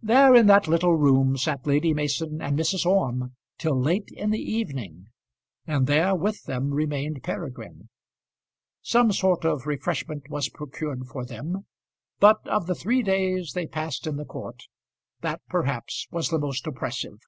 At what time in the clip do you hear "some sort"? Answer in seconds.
8.80-9.44